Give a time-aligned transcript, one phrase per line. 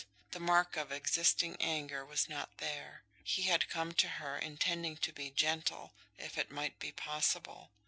[0.31, 3.03] The mark of existing anger was not there.
[3.23, 7.69] He had come to her intending to be gentle, if it might be possible.